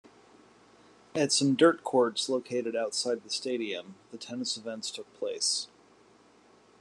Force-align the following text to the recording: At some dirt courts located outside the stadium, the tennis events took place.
At 1.13 1.31
some 1.31 1.53
dirt 1.55 1.83
courts 1.83 2.27
located 2.27 2.75
outside 2.75 3.21
the 3.21 3.29
stadium, 3.29 3.93
the 4.09 4.17
tennis 4.17 4.57
events 4.57 4.89
took 4.89 5.13
place. 5.13 5.67